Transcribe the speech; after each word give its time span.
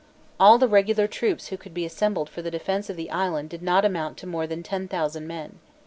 All 0.39 0.57
the 0.57 0.67
regular 0.67 1.05
troops 1.05 1.49
who 1.49 1.57
could 1.57 1.75
be 1.75 1.85
assembled 1.85 2.27
for 2.27 2.41
the 2.41 2.49
defence 2.49 2.89
of 2.89 2.95
the 2.97 3.11
island 3.11 3.49
did 3.51 3.61
not 3.61 3.85
amount 3.85 4.17
to 4.17 4.25
more 4.25 4.47
than 4.47 4.63
ten 4.63 4.87
thousand 4.87 5.27
men. 5.27 5.59